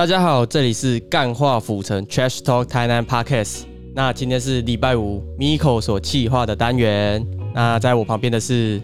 [0.00, 3.64] 大家好，这里是干化府城 Trash Talk 台南 Podcast。
[3.94, 7.22] 那今天是礼拜五，Miko 所企划的单元。
[7.52, 8.80] 那在我旁边的是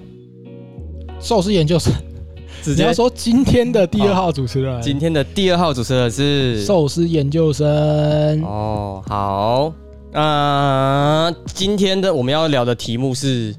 [1.18, 1.90] 寿司研究生，
[2.62, 8.44] 直你要说今天的第二号主持人，今天的第二号主持人是寿司研究生。
[8.44, 9.72] 哦，好。
[10.12, 13.56] 那今天的我们要聊的题目是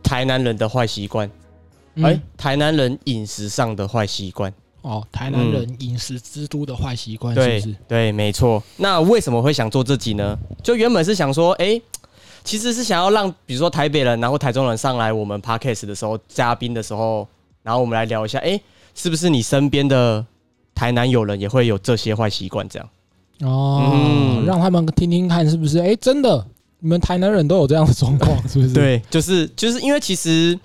[0.00, 1.28] 台南人的坏习惯。
[1.96, 4.54] 哎、嗯，台南人饮食上的坏习惯。
[4.82, 7.76] 哦，台南人饮食之都的坏习惯是对不是？
[7.88, 8.62] 对，没错。
[8.76, 10.38] 那为什么会想做这集呢？
[10.62, 11.80] 就原本是想说，哎、
[12.44, 17.26] 其实是想要让比如说台北人，然后台中人上来我们 podcast 的时候，嘉宾的时候，
[17.62, 18.58] 然后我们来聊一下，哎、
[18.94, 20.24] 是不是你身边的
[20.74, 22.66] 台南友人也会有这些坏习惯？
[22.68, 22.88] 这样，
[23.42, 25.80] 哦，嗯让他们听听看是不是？
[25.80, 26.46] 哎，真的，
[26.78, 30.58] 你们台南人都有这样的状况，是不是？，对，就是就是因为其实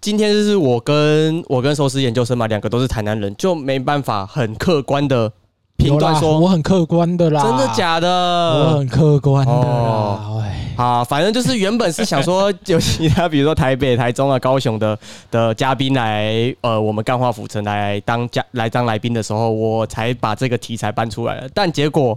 [0.00, 5.30] 今天就是我跟我跟寿司研究生嘛，两个都是台南人，就没办法很客观的
[5.76, 8.76] 评断说我很客观的啦，真的假的我。
[8.78, 14.96] 很客观的啦哦，哎，好，反正就是原本是想说有其他，比如说台北、台中啊、高雄的
[15.30, 21.48] 的嘉宾来，呃，我们干化府城来当嘉来当来宾的时候，我才把这个题材搬出来了。
[21.52, 22.16] 但结果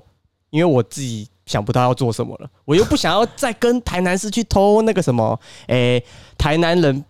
[0.52, 6.04] 因为我自己想不到要做什么了，我又不想要再跟台南市去偷那个什么，诶、
[6.38, 7.04] 台南人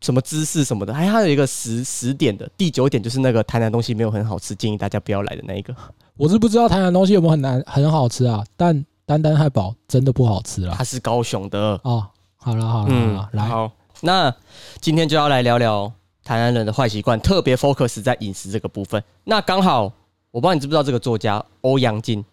[0.00, 5.74] 什么姿势什么的，还还有一个十十点的，第九点就是那个台南东西没有很好吃，建议大家不要来的那一个，
[6.16, 10.74] 我是不知道台南东西有没有很难很好吃啊，但丹丹汉堡真的不好吃了。
[10.76, 11.80] 它是高雄的。
[11.84, 14.34] 哦，好了好了好了，来，嗯好，那
[14.80, 15.90] 今天就要来聊聊
[16.24, 19.02] 台南人的坏习惯，特别 focus 在饮食这个部分。
[19.24, 19.84] 那刚好，
[20.30, 22.24] 我不知道你知不知道这个作家欧阳靖，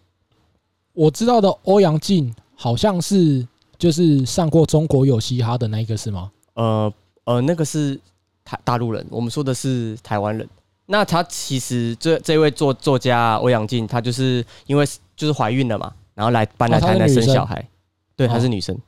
[0.92, 3.46] 我知道的欧阳靖好像是
[3.78, 6.30] 就是上过中国有嘻哈的那一个是吗？
[6.54, 6.92] 呃
[7.24, 7.98] 呃，那个是
[8.44, 10.48] 台大陆人，我们说的是台湾人。
[10.86, 14.84] 那他其实这这位作作家欧阳靖，他就是因为
[15.16, 17.66] 就是怀孕了嘛，然后来搬来台南生小孩。
[18.16, 18.78] 对，她哦是女生。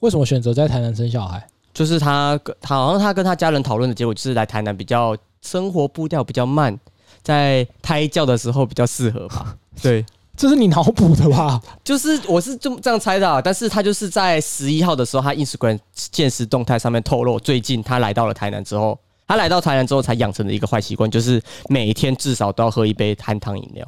[0.00, 1.44] 为什么选择在台南生小孩？
[1.72, 6.78] 就是他跟他好像他跟他家人讨论的结果，就是来台南比较生活步调比较慢，
[7.22, 9.56] 在胎教的时候比较适合吧。
[9.80, 10.04] 对，
[10.38, 11.60] 这是你脑补的吧？
[11.82, 23.86] 就是我是这么这样猜的、啊，但是他就是在十一号的时候，他 Instagram 现实动态上面透露，最近他来到了台南之后，他来到台南之后才养成的一个坏习惯，就是每天至少都要喝一杯含糖饮料。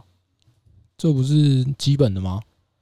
[0.99, 2.41] 这不是基本的吗？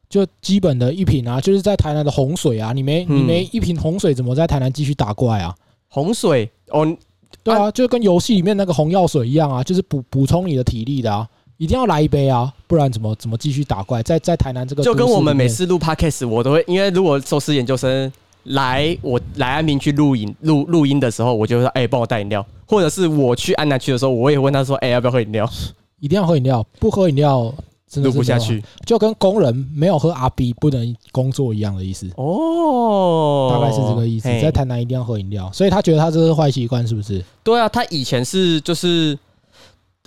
[0.09, 5.55] 就基本的一瓶啊，就是在台南的洪水啊，你没嗯你没一瓶洪水，怎么在台南继续打怪啊？
[5.89, 6.97] 洪水哦，
[7.43, 14.01] 对啊，就跟游戏里面那个红药水一样啊，就是补补充你的体力的啊，一定要来一杯啊，不然怎么怎么继续打怪？
[14.03, 18.11] 在在台南这个就跟我们每次录 podcast，我都会，因为如果寿司研究生
[18.45, 25.51] 来我来安平去录影录录音的时候，我就会说，哎、帮我带饮料，或者是我去安南区的时候，我也会问他说，哎、要不要喝饮料？
[25.99, 27.53] 一定要喝饮料，不喝饮料
[27.91, 34.29] 真的录不下去就跟工人没有喝阿 B 不能工作一样的意思，哦，大概是这个意思。
[34.41, 37.25] 在台南一定要喝饮料，所以他觉得他这是坏习惯，是不是？
[37.43, 39.19] 对啊，他以前是就是，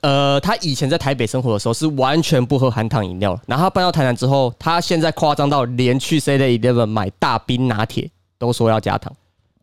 [0.02, 9.14] 呃，他以前在台北生活的时候是完全不喝含糖饮料的，然后他搬到台南之后，他现在夸张到连去 Seven Eleven 买大冰拿铁都说要加糖。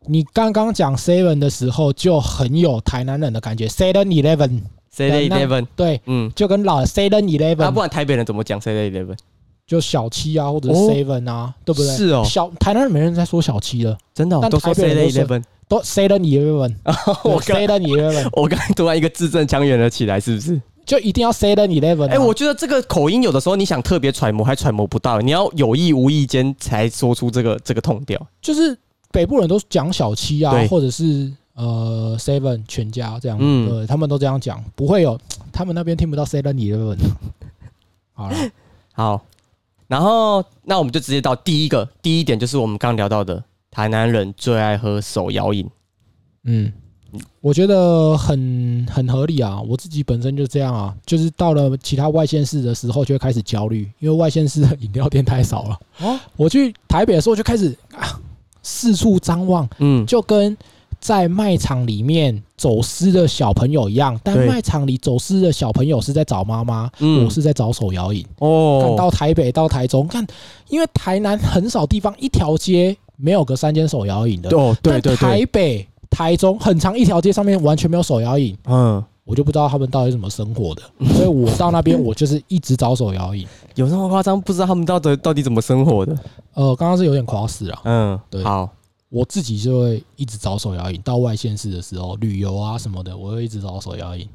[0.06, 9.16] 你刚刚讲 Seven 的时候就很有台南人的感觉，Seven Eleven，Seven 那 Eleven，对，嗯，就跟老 Seven 那、Eleven 不然台北人怎么讲 Seven Eleven？
[9.66, 11.96] 就小七啊，或者哦 Seven 啊，对不对？
[11.96, 15.42] 是哦小台南人没人在说小七了，真的哦、但都说台北人 Seven Eleven。
[15.68, 16.74] 都 Seven Eleven，
[17.24, 20.60] 我刚 Seven Eleven 我刚突然一个字正腔圆了起来，是不是？
[20.86, 22.12] 就一定要 Seven Eleven 啊。
[22.12, 28.18] 哎、我觉得这个口音有的时候你想特别揣摩还揣摩不到，你要有意无意间才说出这个这个痛调。
[28.40, 28.76] 就是
[29.12, 35.20] 北部人都讲小七啊，或者是呃 Seven 全家这样，嗯对，他们都这样讲，不会有
[35.52, 36.96] 他们那边听不到 Seven Eleven
[38.14, 38.24] 啊。
[38.24, 38.36] 好了，
[38.92, 39.22] 好，
[39.86, 45.68] 然后那我们就直接到第一个，第一点就是我们刚聊到的，台南人最爱喝手摇饮。
[46.44, 46.72] 嗯，
[47.40, 49.60] 我觉得很很合理啊。
[49.60, 55.78] 我自己本身就这样啊，就是到了其他外县市的时候就会开始焦虑，因为外县市的饮料店太少了。
[56.00, 58.18] 哦，我去台北的时候就开始啊
[58.62, 60.56] 四处张望，嗯，就跟
[61.00, 68.22] 在卖场里面走失的小朋友一样，但对卖场里走失的小朋友是在找妈妈，嗯我是在找手摇饮。
[68.22, 70.26] 看哦，到台北到台中，看，
[70.68, 80.82] 因为台南很少地方一条街没有个三间手摇饮的，哦，对对对台，北、台中很长一条街上面完全没有手摇饮，嗯，我就不知道他们到底怎么生活的，
[81.14, 83.46] 所以我到那边我就是一直找手摇椅。
[83.74, 84.40] 有那么夸张？
[84.40, 86.16] 不知道他们到底到底怎么生活的？
[86.54, 88.68] 呃，刚刚是有点夸死了，嗯，对好，
[89.08, 94.28] 我自己就会一直找手摇椅，到外县市的时候旅游啊什么的，我会一直找手摇椅。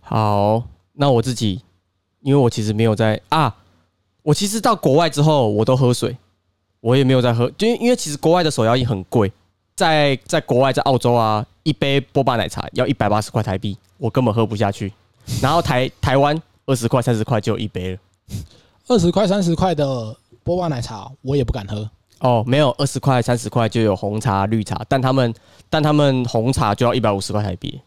[0.00, 0.62] 好，
[0.92, 1.60] 那我自己
[2.22, 3.54] 因为我其实没有在啊，
[4.22, 6.16] 我其实到国外之后我都喝水，
[6.84, 9.32] 我也没有在喝，就因为其实国外的手摇饮很贵，
[9.74, 14.92] 在在国外在澳洲啊，一杯波霸奶茶要一百八十块台币，我根本喝不下去。
[15.40, 17.98] 然后台台湾二十块三十块就有一杯了。
[18.88, 21.88] 二十块三十块的波霸奶茶我也不敢喝。
[22.18, 25.34] 哦，没有二十块三十块就有红茶绿茶，但他们
[25.70, 27.80] 但他们红茶就要一百五十块台币。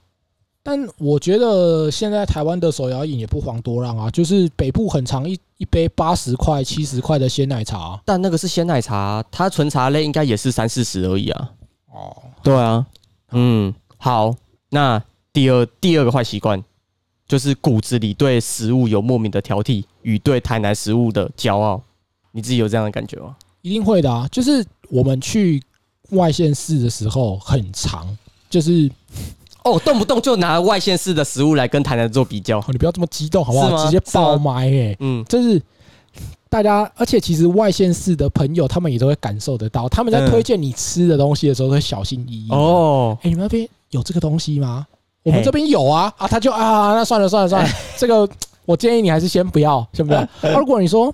[0.64, 11.52] 但我觉得现在台湾的手摇饮也不遑多让啊，就是北部很长一一杯八十块七十块的鲜奶茶，但那个是鲜奶茶，它纯茶类应该也是三四十而已啊。
[11.92, 12.86] 哦，对啊，
[13.32, 14.36] 嗯，好，
[14.70, 15.02] 那
[15.34, 16.64] 第二第二个坏习惯
[17.28, 21.82] 就是骨子里对食物有莫名的挑剔与对台南食物的骄傲，
[22.32, 23.36] 你自己有这样的感觉吗？
[23.64, 25.62] 一定会的啊，就是我们去
[26.12, 28.16] 外县市的时候很长，
[28.50, 28.90] 就是
[29.70, 33.86] 哦，动不动就拿外县市的食物来跟台南做比较，你不要这么激动好不好？
[33.86, 35.62] 直接爆麦哎，嗯，就是
[36.50, 43.18] 大家，而且其实外县市的朋友他们也都会感受得到，他们在推荐你吃的东西的时候会小心翼翼哦。
[43.22, 44.86] 哎，你们那边有这个东西吗？
[45.24, 48.28] 我们这边有啊啊，他就啊，那算了算了算了， 这个
[48.66, 50.28] 我建议你还是先不要，先不要。
[50.58, 51.14] 如果你说。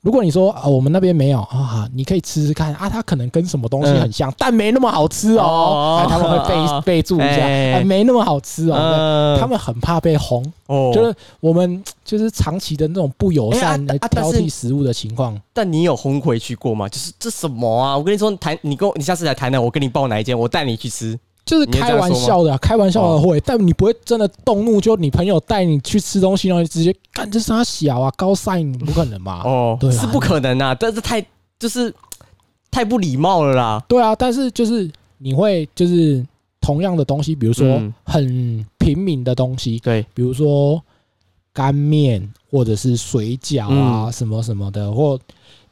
[0.00, 6.06] 如果你说啊，我们那边没有啊，你可以吃吃看啊，它可能跟什么东西很像，但没那么好吃哦。
[6.08, 9.36] 他们会备备注一下，没那么好吃哦。
[9.40, 10.42] 他们很怕被轰，
[10.94, 15.38] 就是我们就是长期的那种不友善来挑剔食物的情况。
[15.52, 16.88] 但你有轰回去过吗？
[16.88, 17.98] 就是这什么啊？
[17.98, 21.18] 我跟你说，台你跟我你下次来台南，我跟你报哪一间，我带你去吃。
[21.48, 24.78] 就是开玩笑的，开玩笑的会，但你不会真的动怒。
[24.78, 29.40] 就你朋友带你去吃东西，然后直接干这是他小啊，高赛你不可能吧？
[29.46, 31.24] 哦，对，是不可能啊，但是太
[31.58, 31.92] 就是
[32.70, 33.82] 太不礼貌了啦。
[33.88, 36.22] 对啊，但是就是你会就是
[36.60, 40.78] 同样的东西，比如说很平民的东西，对，比如说
[41.54, 45.18] 干面或者是水饺啊什么什么的，或。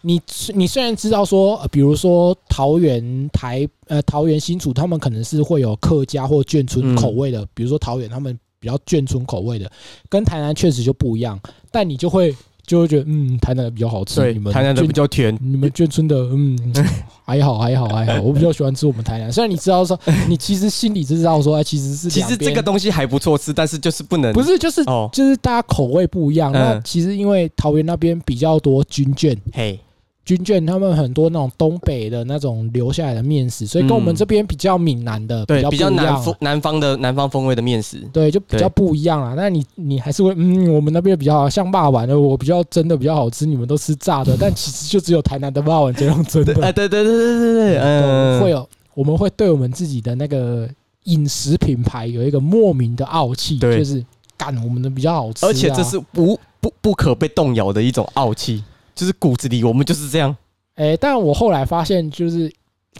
[0.06, 0.22] 你
[0.54, 9.68] 你虽然知道说，比如说桃园台呃桃园新竹，他们可能是会有客家或眷村口味的，比如说桃园他们比较眷村口味的，
[10.08, 11.36] 跟台南确实就不一样。
[11.72, 12.32] 但你就会
[12.64, 16.56] 就会觉得，嗯，台南的比较好吃，你们台南的比较甜，你们眷村的，嗯，
[17.26, 19.32] 还好还好还好，我比较喜欢吃我们台南。
[19.32, 19.98] 虽然你知道说，
[20.28, 26.52] 你其实心里知道说，哎其实是其实这个东西还不错吃，但是就是不能不是就是就是大家口味不一样。
[26.52, 29.80] 那其实因为桃园那边比较多军眷，嘿。
[30.26, 39.34] 军眷他们很多那种东北的那种留下来的面食，所以跟我们这边比较闽南的比较比较南风南方的南方风味的面食，对，就比较不一样啦。
[39.37, 46.52] 那你你还是会嗯，我们那边比较像霸丸的，我比较真的比较好吃，你们都吃炸的， 但其实就只有台南的霸丸这样真的。
[46.61, 50.69] 哎， 对对对对对对，嗯，会有我们会对我们自己的那个
[51.05, 54.05] 饮食品牌有一个莫名的傲气，就是
[54.37, 58.64] 干我们的比较好吃，而且这是无不不可被动摇的一种傲气。
[58.96, 60.34] 就是骨子里，我们就是这样。
[60.75, 62.52] 哎，但我后来发现，就是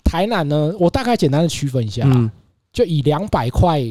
[0.05, 2.07] 台南呢，我大概简单的区分一下，
[2.73, 3.83] 就以两百块，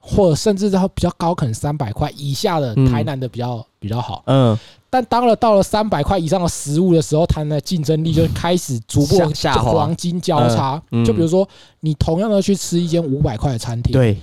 [0.00, 4.24] 或者甚至到比较高，可能三百块以下的台南的比较比较好。
[4.26, 4.58] 嗯。
[4.90, 10.82] 但当了到了三百块以上的食物的时候，它的竞争力就开始逐步下滑，黄金交叉。
[11.04, 11.46] 就比如说，
[11.80, 14.16] 你同样的去吃一间五百块的餐厅，对，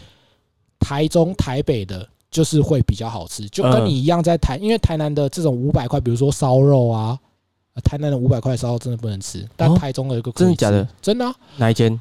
[0.80, 2.10] 台中、台北的。
[2.36, 7.18] 就是会比较好吃，就跟你一样在台，因为台南的这种五百块，比如说烧肉啊，
[7.82, 10.86] 台南的五百块烧肉真的不能吃，但台中的一个真的假的？
[11.02, 11.34] 真的？
[11.56, 11.98] 哪一间？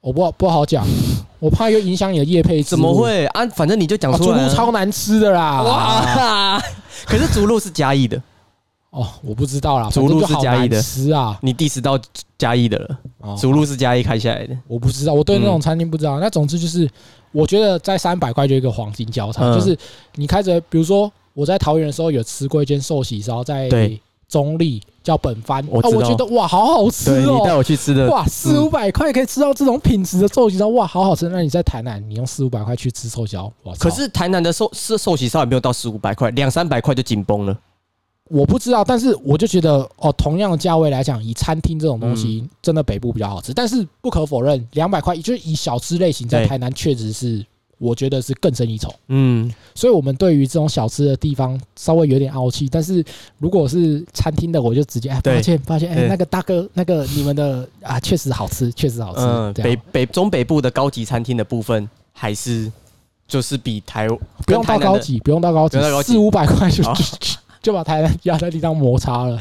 [0.00, 0.86] 我不不好讲，
[1.38, 2.62] 我怕又影响你的叶配。
[2.62, 3.46] 怎么会啊？
[3.48, 4.38] 反正你就讲出来。
[4.38, 5.60] 竹鹿超难吃的啦！
[5.60, 6.58] 哇，
[7.04, 8.18] 可是猪肉是嘉义的
[8.90, 9.88] 哦，我不知道啦。
[9.90, 11.38] 竹鹿是嘉义的，吃啊！
[11.42, 11.98] 你 diss 到
[12.36, 13.36] 嘉义的了。
[13.36, 16.20] 竹鹿是嘉义开下来的，我不知道，我对那种餐厅不知道。
[16.20, 16.88] 那总之就是。
[17.32, 19.78] 我觉得在三百块就一个黄金交叉，就是
[20.16, 23.70] 你开着，比如说我在桃园的时候有吃过一间寿喜烧，在
[24.28, 27.38] 中立叫本番，我我觉得哇，好好吃哦！
[27.38, 31.28] 你带我去吃的哇，四五百块可以吃到这种品质的寿喜烧，哇，好好吃！
[31.28, 37.56] 那你在台南，你用四五百块去吃寿喜烧，哇，可是台南的寿是寿喜烧也没有到四五百块，两三百块就紧绷了。
[38.30, 43.52] 我不知道，但是我就觉得哦，同样的价位来讲，以餐厅这种东西，真的北部比较好吃。
[43.52, 47.44] 但是不可否认，两百块就是以小吃类型，在台南确实是
[47.78, 48.94] 我觉得是更胜一筹。
[49.08, 52.68] 嗯，所以我们对于这种小吃的地方稍微有点傲气。
[52.70, 53.04] 但是
[53.38, 59.22] 如果是餐厅的，我就直接哎，抱歉，抱歉，哎，那个大哥，那个你们的啊，确实好吃，确实好吃。
[59.22, 62.70] 嗯，北北中北部的高级餐厅的部分，还是
[63.26, 64.06] 就是比台
[64.46, 66.84] 不用到高级，不用到高级，四五百块就。
[67.62, 69.40] 就把台南压在地上摩擦了。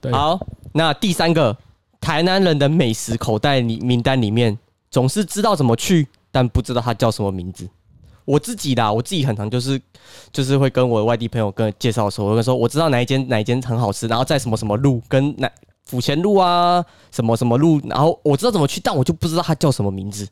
[0.00, 0.40] 对，好，
[0.72, 1.56] 那第三个
[2.00, 4.58] 台南人的美食口袋里名单里面，
[4.90, 7.68] 总是知道怎么去，但不知道它叫什么名字。
[8.24, 9.80] 我自己的，我自己很常就是
[10.32, 15.50] 就是会跟我的外地朋友跟介绍的时候，我跟说我知道哪一间哪一间很好吃，然后在什么什么路跟哪
[15.84, 20.26] 府前路啊什么什么路，然后我知道怎么去，但我就不知道它叫什么名字。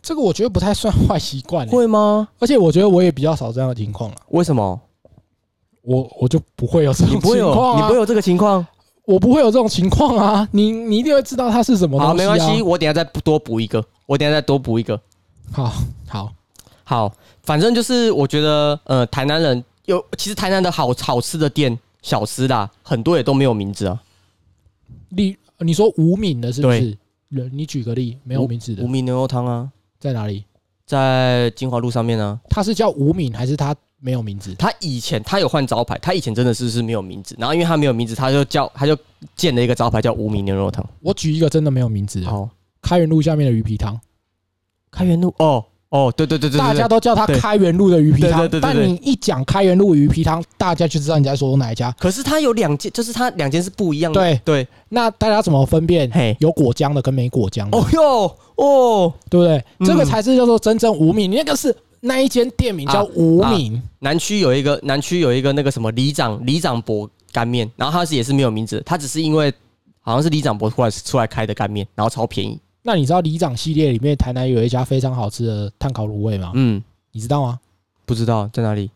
[0.00, 2.28] 这个我觉得不太算 坏习惯，会吗？
[2.38, 4.16] 而且我觉得我也比较少这样的情况了。
[4.28, 4.80] 为什么？
[5.88, 8.66] 我我就不会有这种情况，你不会有这个情况，
[9.06, 10.46] 我不会有这种情况啊！
[10.52, 12.06] 你你一定会知道它是什么东西。
[12.08, 15.00] 好，没关系，我等下再多补一个，我等下再多补一个。
[15.50, 15.72] 好，
[16.06, 16.30] 好，
[16.84, 17.10] 好，
[17.42, 23.98] 反正就是我觉得，呃，台南人有，其实台南的好好吃的店小吃啦，很多也都没有名字啊。
[25.08, 26.98] 你你说无名的是不是？
[27.50, 30.44] 你举个例，没有名字的无名牛肉汤啊，在哪里？
[30.84, 32.38] 在金华路上面呢。
[32.50, 33.74] 它是叫无名还是它？
[34.00, 38.96] 没有名字，他以前他有换招牌，他以前真的是是没有名字，然后因为他没有名字，他就叫他就
[39.34, 40.84] 建了一个招牌叫无名牛肉汤。
[41.00, 42.48] 我举一个真的没有名字，好，
[42.80, 44.00] 开元路下面的鱼皮汤，
[44.92, 51.90] 开元路哦哦，对对对对，大家都叫它开元路的鱼皮汤，但你一讲开元路鱼皮汤，大家就知道你在说哪一家。
[51.98, 54.20] 可是它有两间，就是它两间是不一样的。
[54.20, 56.08] 对对，那大家怎么分辨？
[56.12, 57.76] 嘿，有果浆的跟没果浆的？
[57.76, 59.64] 哦哟哦，对不对？
[59.84, 61.74] 这个才是叫做真正无名，你那个是。
[62.00, 69.52] 那一间店名叫无名，南区有一个南区有一个那个什么里长里长伯干面，然后他是也是没有名字，他只是因为
[70.00, 72.58] 好像是里长伯出来出来开的干面，然后超便宜。
[72.82, 76.52] 那你知道里长系列里面台南有一家非常好吃的碳烤卤味吗？
[76.54, 77.58] 嗯，你知道吗？
[78.06, 78.90] 不知道在哪里。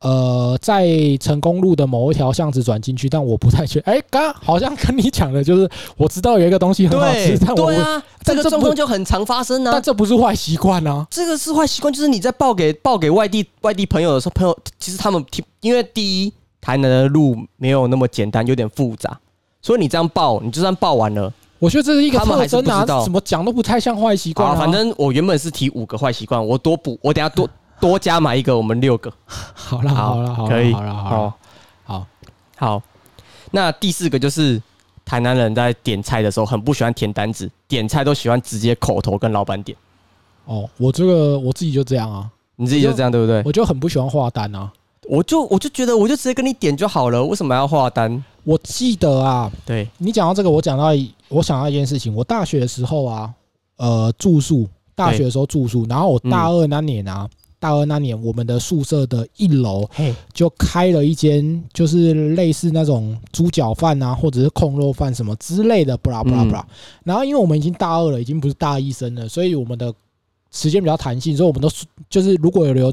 [0.00, 0.86] 呃，在
[1.20, 3.80] 成功路的某一条巷子转进去，但我不太确。
[3.86, 9.70] 哎，刚刚好像跟你讲的，就是我知道有一个东西很好吃，但对啊，这个状况就很常发生呢。
[9.72, 19.18] 但这不是坏习惯啊，这个是坏习惯，就是你在报给报给外地外地朋友的时候，朋友其实他们听，因为第一台南的路没有那么简单，有点复杂，
[19.60, 24.56] 所以你这样报，你就算报完了，我觉得这是一个特征啊，怎么讲都不太像坏习惯。
[24.56, 27.50] 反正我原本是提五个坏习惯，我多补，我等下多。
[27.80, 29.12] 多加买一个，我们六个。
[29.26, 31.38] 好了，好了，好，可以，好了，好，
[31.84, 32.06] 好，
[32.56, 32.82] 好。
[33.50, 34.60] 那第四个就是
[35.04, 39.76] 台南人在点菜的时候很不喜欢填单子，点菜都喜欢直接口头跟老板点。
[40.44, 43.42] 哦，我这个我自己就这样啊，你自己就这样对不对？
[43.44, 44.70] 我就很不喜欢画单啊，
[45.08, 48.22] 我就我就觉得我就直接跟你点就好了，为什么要画单？
[48.44, 50.86] 我记得啊，对你讲到这个，我讲到
[51.28, 53.32] 我想到一件事情，我大学的时候啊，
[53.76, 57.28] 呃，住宿，大学的时候住宿，然后我大二那年啊。
[57.60, 59.88] 大二那年，我们的宿舍的一楼
[60.32, 66.64] 就开了一间，就是类似那种猪脚饭啊，或者是控肉饭什么之类的，布拉布拉布拉。
[67.02, 69.92] 然后，因为我们已经大二了，已经不是大一生了，所以我们的
[70.52, 71.68] 时间比较弹性，所以我们都
[72.08, 72.92] 就是如果有留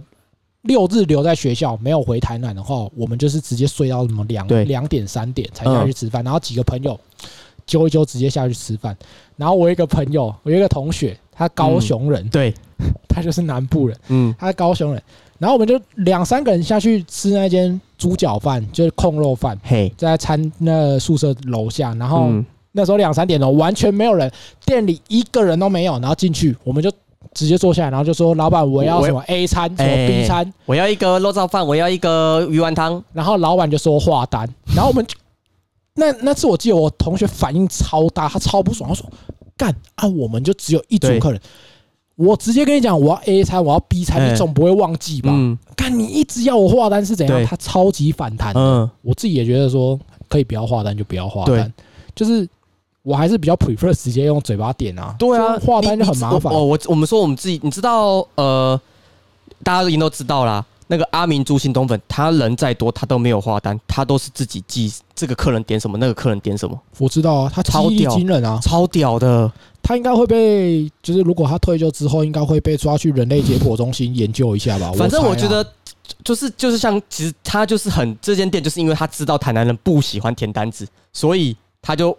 [0.64, 6.24] 六日留在学校，没有回台南的话，我们就是直接睡到什么两两点三点才下去吃饭。
[6.24, 7.00] 然后几个朋友
[7.68, 8.98] 揪一揪，直接下去吃饭。
[9.38, 11.16] 然后我一个朋友，我一个同学。
[11.36, 12.54] 他高雄人，对，
[13.10, 15.02] 他就是南部人，嗯，他是高雄人。
[15.38, 21.94] 然后我们就两三个人下去吃那间猪脚饭，就是控肉饭，嘿，在餐那宿舍楼下。
[21.96, 22.32] 然后
[22.72, 24.32] 那时候两三点钟，完全没有人，
[24.66, 26.00] 店里一个人都没有。
[26.00, 26.90] 然后进去，我们就
[27.34, 30.54] 直接坐下来，然后就说：“老板，我要什么 A 餐，什么 B 餐？
[30.66, 34.50] 我要一个肉燥饭，我要一个鱼丸汤。”然后老板就说画单。
[34.74, 35.06] 然后我们
[35.96, 39.06] 那那次我记得我同学反应超大，他超不爽，他说。
[39.58, 40.08] 干啊！
[40.08, 41.40] 我们就只有一组客人，
[42.16, 45.32] 我直接跟你讲，我要 A 餐，我要 B 餐，你总不会忘记吧？
[45.76, 47.46] 干，你一直要我画单是怎样？
[47.46, 48.54] 他超级反弹。
[48.56, 51.72] 嗯，我自己也觉得说，可以不要画单就不要画单，
[52.14, 52.48] 就是
[53.02, 55.16] 我还是比较 prefer 直接用嘴巴点啊。
[55.18, 56.54] 对啊，画单就很麻烦。
[56.54, 58.80] 哦，我我们说我们自己，你知道，呃，
[59.64, 60.66] 大家都已经都知道啦。
[60.88, 66.80] 那个阿明猪心冬粉，他人再多，他都没有花单，他都是自己记这个客人点什么，那个客人点什么。
[66.98, 69.52] 我知道啊，他超惊人啊，超屌的。
[69.82, 74.92] 他应该会被，就是如果他退休之后，应该会被抓去人类解剖中心研究一下吧。
[74.98, 75.66] 反正我觉得，
[76.24, 82.18] 就是就是像，其实他就是很这间店，就是因为他知道台南人不喜欢填单子，所以他就。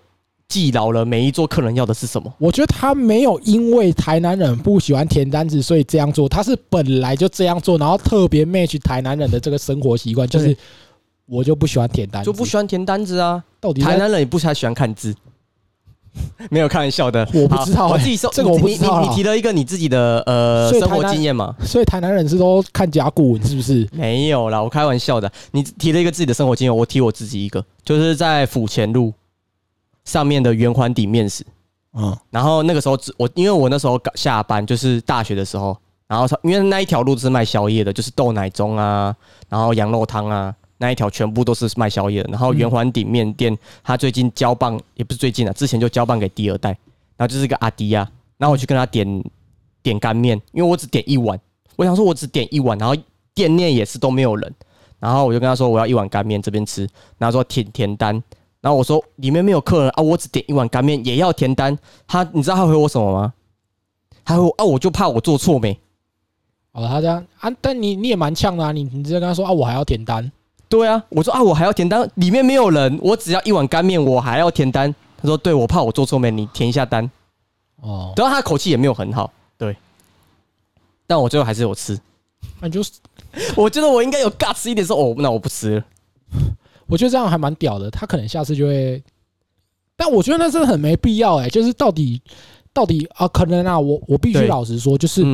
[0.48, 2.32] 记牢了每一桌客人要的是什么？
[2.38, 6.28] 我觉得他没有因为台南人不喜欢填单子，所以这样做。
[6.28, 10.56] 他是本来就这样做，然后特别 match 台南人的这个生活习惯，就是
[11.26, 13.42] 我就不喜欢填单，就不喜欢填单子啊。
[13.60, 15.12] 到底台南人也不太喜欢看字，
[16.48, 17.28] 没有开玩笑的。
[17.34, 19.02] 我不知道，我自己说这个我不知道。
[19.02, 21.56] 你提了一个你自己的呃生活经验嘛？
[21.64, 23.86] 所以台南人是都看甲骨文是不是？
[23.90, 25.30] 没有啦，我开玩笑的。
[25.50, 29.12] 你提了一个自己的生活经验，我提我自己一个，就是在府前路。
[30.06, 31.44] 上面的圆环底面食，
[31.92, 39.14] 嗯，然后那个时候我因为我那时候下班就是大学的时候，然后因为那一条路是卖宵夜的，就是豆奶盅啊，
[39.48, 42.30] 然后羊肉汤啊，那一条全部都是卖宵夜的。
[42.30, 46.70] 然后圆环顶面店，他最近交棒也不是最近了，之前就交棒给第二代，
[47.16, 48.08] 然后就是个阿迪啊，
[48.38, 49.24] 然后我去跟他点
[49.82, 51.38] 点干面，因为我只点一碗，
[51.74, 52.94] 我想说我只点一碗，然后
[53.34, 54.54] 店内也是都没有人，
[55.00, 58.22] 然后我就跟他说我要一碗干面这边吃，然后说填填单，
[58.66, 63.32] 然后我说里面没有客人啊，我只点一碗干面也要填单，他你知道他回我什么吗？
[64.24, 65.78] 他回啊我就怕我做错没，
[66.72, 70.32] 哦他这样啊，但你你也蛮呛的啊，你你直接跟他说啊我还要填单，
[70.68, 74.92] 对啊，我说啊我还要填单，里面没有人，我只要一碗干面我还要填单，
[75.22, 77.08] 他说对我怕我做错没，你填一下单。
[77.82, 79.76] 哦，然后他口气也没有很好，对，
[81.06, 81.96] 但我最后还是有吃。
[82.58, 82.94] 那就是，
[83.54, 85.84] 我觉得我应该有尬吃一点，说哦，那我不吃了。
[86.86, 89.02] 我觉得这样还蛮屌的，他可能下次就会。
[89.96, 92.20] 但我觉得那真的很没必要哎，就是到底
[92.72, 95.24] 到底啊，可能啊，我我必须老实说，就是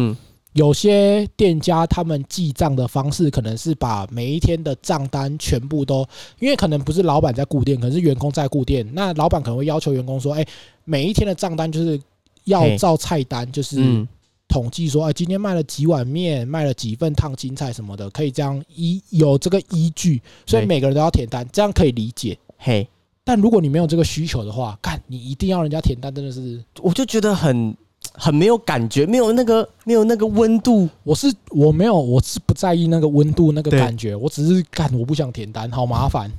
[0.52, 6.06] 有些店家他们记账的方式，可能是把每一天的账单全部都，
[6.38, 10.47] 因为可能不是老板在顾店，可能是员工在顾店，那老板可能会要求员工说，哎，
[10.85, 12.00] 每一天的账单就是。
[12.47, 14.04] 要照菜单，就是
[14.52, 22.38] 统计说，哎，今天卖了几碗面，卖了几份烫青菜什么的，可以这样依有这个依据，所以每个人都要填单，这样可以理解。
[22.59, 22.87] 嘿，
[23.25, 27.75] 但如果你没有这个需求的话，看你一定要人家填单，真的是，我就觉得很
[28.12, 30.87] 很没有感觉，没有那个没有那个温度。
[31.02, 36.30] 我是我没有，我是不在意那个温度那个感觉，我只是干我不想填单，好麻烦。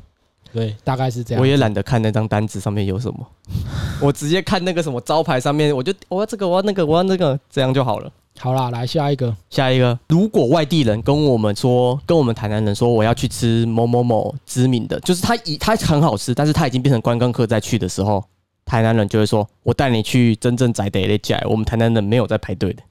[0.54, 1.42] 对，大概是这样。
[1.42, 3.28] 我也懒得看那张单子上面有什么，
[4.00, 8.12] 我直接看那个什么招牌上面，我就我要这个，我要那个，我要那个，这样就好了。
[8.40, 9.98] 好啦，来下一个，下一个。
[10.10, 18.24] 如果外地人跟我们说，跟我们台南人说，我要去吃某某某知名的，就是他已他很好吃，但是他已经变成观光客再去的时候，
[18.66, 22.82] 台南人就会说，我带你去真正宅的那家，我们台南人没有在排队的。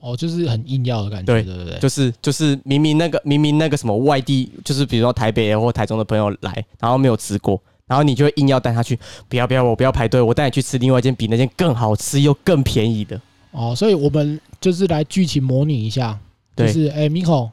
[0.00, 13.18] 哦，就是很硬要的感觉，对对对，就是就是明明那个明明那个什么外地，就是比如说台北或台中的朋友来，然后没有吃过，然后你就会硬要带他去，不要不要，我不要排队，我带你去吃另外一间比那间更好吃又更便宜的。
[13.52, 16.18] 哦，所以我们就是来剧情模拟一下，
[16.54, 17.50] 就是哎，Miko，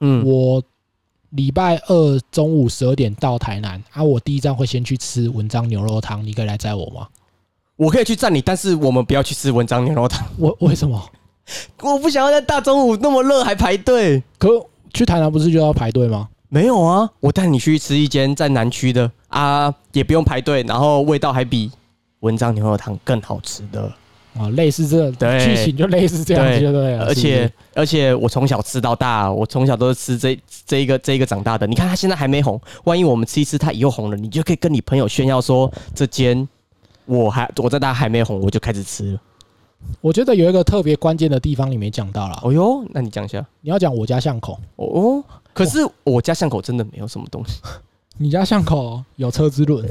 [0.00, 0.62] 嗯，我
[1.30, 7.06] 礼拜二中午十二点到台南，啊，我第一站会先去吃文章牛肉汤，你可以来载我吗？
[7.76, 10.26] 我可以去载你，但是我们不要去吃文章牛肉汤。
[10.38, 11.00] 为为什么？
[11.80, 14.22] 我不想要在大中午那么热还排队。
[14.38, 14.48] 可
[14.92, 16.28] 去台南不是就要排队吗？
[16.48, 21.70] 没有啊，我带你去吃一间在南区的啊，也不用排队，然后味道还比
[22.20, 23.90] 文章牛肉汤更好吃的
[24.38, 26.98] 啊，类似这剧情就类似这样子，对。
[26.98, 31.66] 而且而且我从小吃到大，我从小都是吃这这一个这一个长大的。
[31.66, 36.46] 你看他现在还没红，万一我们吃一吃，他以后红了，你就可以跟你朋友炫耀说这间
[37.06, 39.20] 我还我在他还没红，我就开始吃了。
[40.00, 42.38] 我觉得有一个特别关键的地方你没讲到了。
[42.42, 43.44] 哦哟，那你讲一下。
[43.60, 44.58] 你要讲我家巷口。
[44.76, 47.60] 哦，可是我家巷口真的没有什么东西。
[48.18, 49.88] 你家巷口有车之轮。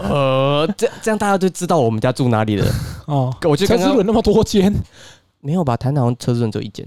[0.00, 2.66] 呃，这这样大家就知道我们家住哪里了。
[3.06, 4.72] 哦，我觉得车之轮那么多间，
[5.40, 5.76] 没有吧？
[5.76, 6.86] 台南车之轮只有一间。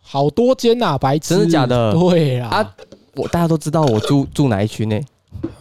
[0.00, 1.36] 好多间呐，白痴。
[1.36, 1.92] 真的假的？
[1.92, 2.48] 对啊。
[2.48, 2.74] 啊，
[3.14, 4.98] 我大家都知道我住住哪一区呢？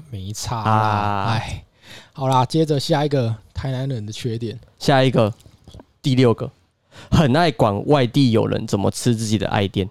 [0.09, 1.25] 没差啊。
[1.33, 1.63] 哎，
[2.13, 4.57] 好啦，接着下一个台南人的缺点。
[4.79, 5.31] 下一个。
[6.05, 6.51] 第六个，
[7.09, 9.89] 很爱管外地友人怎么吃自己的爱店，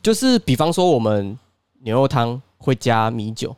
[0.00, 1.36] 就是比方说我们
[1.80, 3.56] 牛肉汤会加米酒，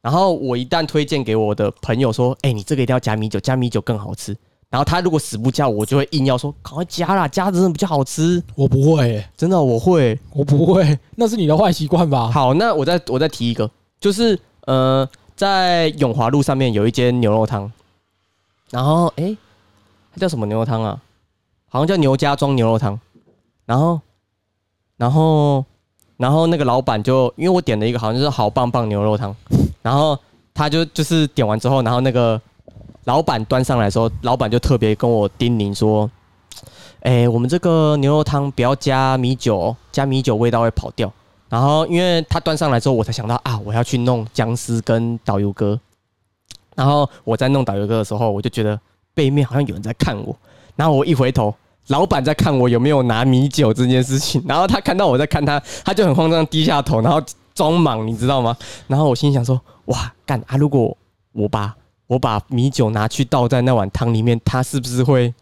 [0.00, 4.36] 然后我一旦推荐给我的朋友说：“哎，你这个一定要加米酒，加米酒更好吃。”
[4.68, 12.28] 然后他如果死不加，我就会硬要说：“赶快加啦，加真的比较好吃。”我不会，真的我会，我不会，那是你的坏习惯吧？
[12.28, 17.70] 好，那我再我再提一个，就是呃，在永华路上面有一间牛肉汤，
[18.72, 19.36] 然后哎。
[20.12, 21.00] 它叫什么牛肉汤啊？
[21.68, 22.98] 好像叫牛家庄牛肉汤。
[23.64, 24.00] 然后，
[24.96, 25.64] 然后，
[26.16, 29.32] 然后那个老板就因为我点了一个好像是好棒棒牛肉汤，
[29.80, 30.18] 然后
[30.52, 32.40] 他就就是点完之后，然后那个
[33.04, 36.10] 老板端上来的时候，老板就特别跟我叮咛说
[37.02, 41.12] ：“哎，我们这个牛肉汤不要加米酒，加米酒味道会跑掉。”
[41.48, 45.78] 然后因为他端上来之后，我才想到啊，我要去弄姜丝跟导游哥。
[46.74, 48.78] 然后我在弄导游哥的时候，我就觉得。
[49.20, 50.34] 背面好像有人在看我，
[50.76, 51.54] 然后我一回头，
[51.88, 57.20] 老板在看我有没有拿米酒这件事情，然后他看到我在看他，他就很慌张低下头，然后
[57.54, 58.56] 装忙，你知道吗？
[58.86, 60.56] 然后我心想说：哇，干啊！
[60.56, 60.96] 如果
[61.32, 65.34] 我把我把米酒拿去倒在那碗汤里面，他是不是会？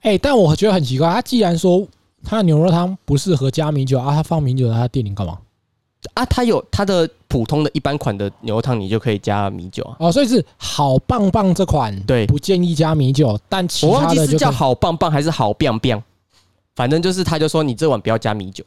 [0.00, 1.86] 哎，但我觉得很奇怪，他既然说
[2.24, 5.36] 他牛肉汤不适合加米酒啊，他放米酒在他店里干嘛？
[6.14, 9.96] 啊，它有它的普通的一般款的牛肉汤，你就可以加米酒啊。
[9.98, 13.38] 哦，所以是好棒棒这款，对，不建议加米酒。
[13.48, 16.02] 但其他的是叫好棒棒还是好棒棒，
[16.76, 18.64] 反正就是他就说你这碗不要加米酒。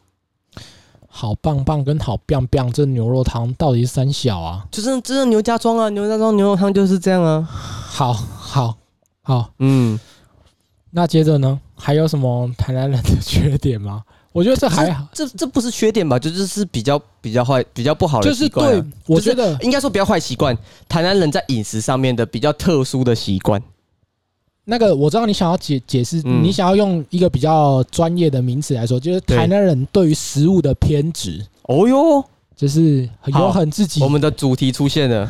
[1.13, 4.65] 好棒棒跟好棒棒这牛肉汤到底是三小啊？
[4.71, 7.41] 就是真的牛家庄啊，牛家庄牛肉汤就是这样啊。
[7.41, 8.75] 好好
[9.21, 9.99] 好，嗯，
[10.91, 14.03] 那接着呢，还有什么台南人的缺点吗？
[14.31, 16.17] 我觉得这还好，这这不是缺点吧？
[16.17, 18.71] 就是是比较比较坏、比较不好的习惯。
[18.71, 20.57] 对，我觉得应该说比较坏习惯。
[20.87, 23.61] 台南人在饮食上面的比较特殊的习惯。
[24.65, 31.45] 那个我知道你想要解解释，你想要用一个比较专业的名词来说，就是台南人对于食物的偏执。
[31.63, 32.23] 哦哟。
[32.53, 35.27] 就是有很自己，我们的主题出现了，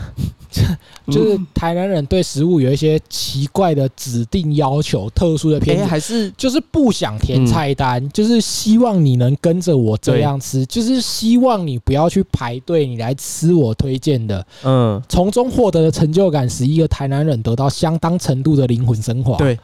[1.07, 19.37] 就是台南人对食物有一些奇怪的指定要求，特殊的偏还是就是不想填菜单，就是希望你能跟着我这样吃，就是希望你不要去排队，你来吃我推荐的，嗯，从中获得的成就感，使一个台南人得到相当程度的灵魂升华。
[19.37, 19.57] 对，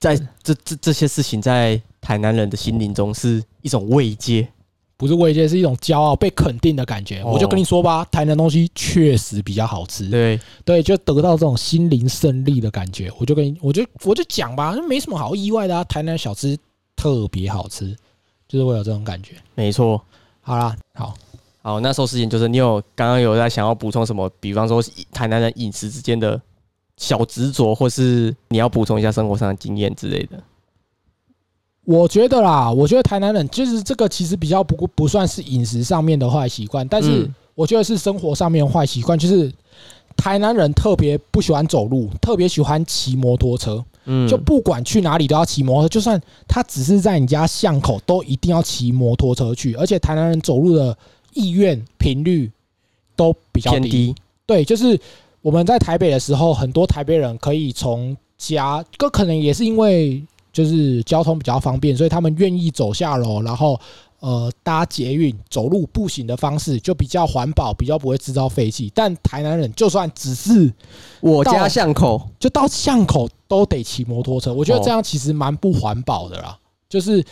[0.00, 4.48] 在这这这些事情，在台南人的心灵中是一种慰藉。
[5.04, 7.22] 不是慰藉，是一种骄傲、被肯定的感觉。
[7.22, 10.08] 我就跟你说吧，台南东西确实比较好吃。
[10.08, 13.12] 对对，就得到这种心灵胜利的感觉。
[13.20, 15.84] 我就跟你，我就我就讲吧，没什么好意外的啊。
[15.84, 16.56] 台南小吃
[16.96, 17.94] 特别好吃，
[18.48, 19.34] 就是会有这种感觉。
[19.54, 20.00] 没错。
[20.40, 21.12] 好啦，好
[21.60, 24.26] 好，那时候事情就是你有刚刚有在想要补充什么？
[24.40, 26.40] 比方说台南人饮食之间的
[26.96, 30.42] 小执着，或是你要补充一下生活上的经验之类的。
[31.84, 39.52] 我觉得啦，我觉得台南人就是这个，其实比较不不算是饮食上面的坏习惯，但是我觉得是生活上面坏习惯，就是
[40.16, 43.84] 台南人特别不喜欢走路，特别喜欢骑摩托车。
[44.06, 49.74] 嗯，就不管去哪里都要骑摩托，就算他只是在你家巷口，都一定要骑摩托车去。
[49.74, 50.96] 而且台南人走路的
[51.34, 52.50] 意愿频率
[53.14, 54.14] 都比较低。
[54.46, 54.98] 对，就是
[55.42, 60.22] 我们在台北的时候，很多台北人可以从家，ก็可能也是因为。
[60.54, 63.78] 就是交通比较方便，所以他们愿意走下楼，然后
[64.20, 68.90] 呃搭捷运、走路、步行的方式，就比较环保，比较不会制造废气。
[68.94, 70.72] 但台南人就算只是
[71.20, 76.56] 我家巷口，就到巷口都得骑摩托车，我觉得这样其实蛮不环保的啦，
[76.88, 77.22] 就是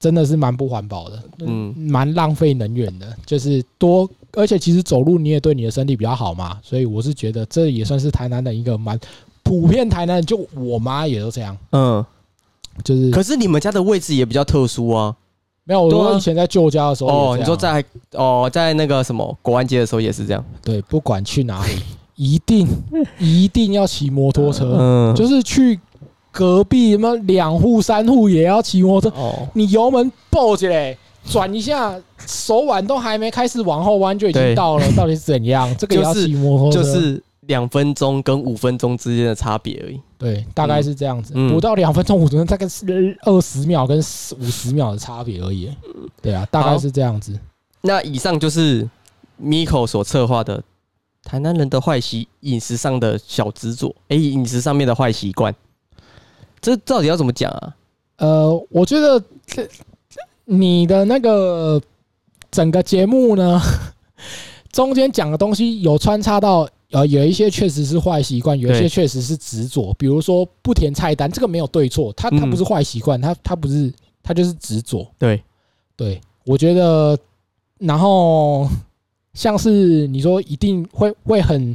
[0.00, 3.16] 真的是蛮不环保的，嗯，蛮浪费能源的。
[3.24, 8.98] 就是多，而且其实走路你也对你的身体比较好嘛，所以我是觉得这也算是台南的一个蛮
[9.44, 9.88] 普遍。
[9.88, 12.04] 台南就我妈也都这样，嗯。
[12.84, 15.14] 就是，可是你们家的位置也比较特殊啊。
[15.64, 20.44] 没有，我以前在旧家的时候，哦，你说在哦，在那个什么国安街的时候也是这样。
[20.60, 21.74] 对，不管去哪里，
[22.16, 22.66] 一定
[23.20, 24.76] 一定要骑摩托车。
[24.76, 25.78] 嗯，就是去
[26.32, 29.16] 隔壁什么两户三户也要骑摩托车。
[29.16, 31.94] 哦，你油门爆起来，转一下，
[32.26, 35.72] 手腕都还没开始往后弯就已经到了，到底是怎样？
[35.78, 36.82] 这个也要骑摩托车。
[36.82, 37.22] 就是。
[37.46, 40.00] 两分钟跟五分钟之间的差别而已。
[40.16, 45.68] 对，大概是这样子，不到两分钟五分钟，大概是二十秒跟五十秒的差别而已。
[46.20, 47.36] 对啊，大概是这样子。
[47.80, 48.88] 那以上就是
[49.42, 50.62] Miko 所策划的
[51.24, 55.52] 台南人的坏习饮食上的小执着，哎，饮食上面的坏习惯，
[56.60, 57.74] 这到底要怎么讲啊？
[58.18, 59.68] 呃，我觉得这
[60.44, 61.82] 你的那个
[62.52, 63.60] 整个节目呢，
[64.70, 66.68] 中间讲的东西有穿插到。
[66.92, 69.94] 呃，有一些确实是坏习惯，有一些确实是执着。
[69.94, 73.90] 比如说不填菜单，这个没有对错，他他不是坏习惯，他他不是
[74.22, 75.06] 他就是执着。
[75.18, 75.42] 对，
[75.96, 77.18] 对，我觉得，
[77.78, 78.68] 然后
[79.32, 81.74] 像是你说一定会会很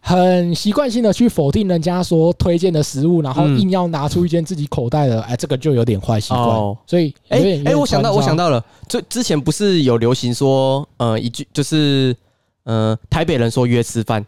[0.00, 6.46] 很习惯性的去否定人家说推荐的食物，然后硬要拿出一件自己口袋的，哎，这个就有点坏习惯。
[6.86, 12.16] 所以，哎哎，我想到我想到了，就之前不是有流行说，呃，一句就是。
[12.64, 14.24] 嗯，台北人说约吃饭，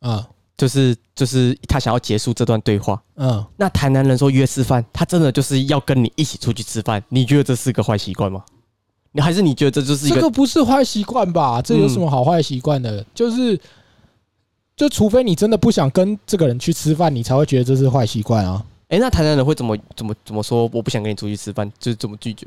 [0.00, 8.44] 啊，就是就是他想要结束这段对话，嗯，那台南人说约吃饭，他真的就是要跟你一起出去吃饭，你觉得这是个坏习惯吗？
[9.12, 10.16] 你还是你觉得这就是一个？
[10.16, 11.62] 这个不是坏习惯吧？
[11.62, 13.04] 这有什么好坏习惯的？
[13.14, 13.58] 就是，
[14.76, 18.64] 就除非你真的不想跟这个人去吃饭，你才会觉得这是坏习惯啊。
[18.88, 20.68] 哎，那台南人会怎么怎么怎么说？
[20.72, 22.46] 我不想跟你出去吃饭，就是怎么拒绝？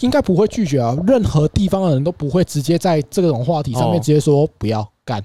[0.00, 0.96] 应该不会拒绝啊！
[1.06, 5.22] 任何地方的人都不会直接在这种话题上面直接说不要干，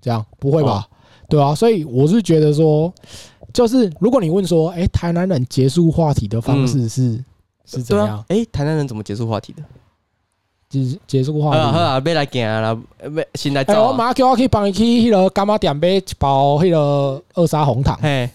[0.00, 0.86] 这样不会吧？
[1.28, 2.92] 对啊，所以我是觉得说，
[3.54, 7.24] 就是如果你问说，哎，台南人结束话题的方式是
[7.64, 8.22] 是怎样？
[8.28, 9.62] 哎，台南人怎么结束话题的？
[10.68, 11.58] 结结束话题。
[11.62, 12.78] 好啊，别来行啦，
[13.14, 13.88] 别现在走。
[13.88, 17.98] 我马上叫我去帮你去迄个干妈店买一包迄个二沙红糖。
[18.02, 18.28] 嘿，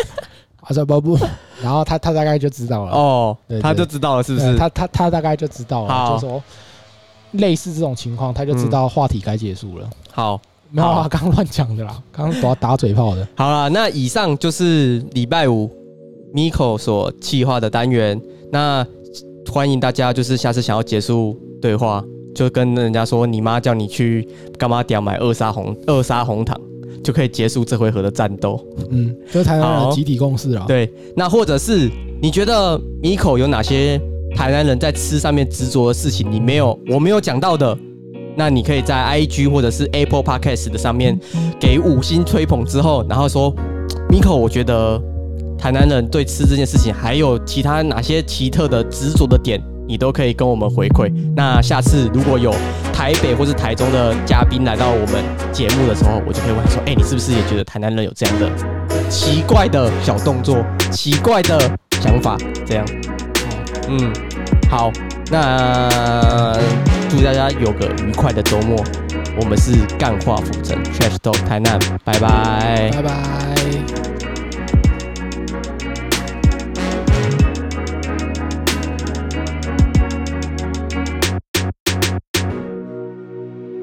[0.62, 1.18] 啊，说不不。
[1.66, 4.56] 然后他他大概就知道了哦，他就知道了是不是？
[4.56, 6.40] 他他他大概就知道了，就说
[7.32, 9.90] 类似这种情况，他就知道话题该结束了。
[10.12, 13.26] 好，没有啊，刚乱讲的啦，刚刚打打嘴炮的。
[13.36, 15.68] 好了，那以上就是礼拜五
[16.32, 18.20] Miko 所企划的单元。
[18.52, 18.86] 那
[19.52, 22.00] 欢迎大家，就是下次想要结束对话，
[22.32, 24.84] 就跟人家说你妈叫你去干嘛？
[24.84, 26.56] 屌买二砂红二砂红糖。
[27.02, 28.60] 就可以结束这回合的战斗。
[28.90, 30.64] 嗯，就台南人集体共识啊。
[30.66, 34.00] 对，那或者是你觉得米口有哪些
[34.34, 37.76] 台南人在吃上面执着的事情，你没有我没有讲到的，
[38.36, 41.18] 那你可以在 IG 或者是 Apple Podcast 的上面
[41.58, 43.54] 给五星吹捧之后，然后说
[44.10, 45.00] 米口，我觉得
[45.58, 49.62] 台南人对吃这件事情还有其他哪些奇特的执着的点。
[49.88, 51.08] 你都可以跟我们回馈。
[51.36, 52.52] 那下次如果有
[52.96, 58.50] 台北或是台中的嘉宾来到我们节目的时候，我就可以问他说：“哎，你是不是也觉得台南人有这样的
[59.10, 61.60] 奇怪的小动作、奇怪的
[62.00, 62.86] 想法？”这样，
[63.90, 64.10] 嗯，
[64.70, 64.90] 好，
[65.30, 66.58] 那
[67.10, 68.82] 祝大家有个愉快的周末。
[69.38, 73.75] 我们是干话浮城 Trash Talk 台南，拜拜，拜拜。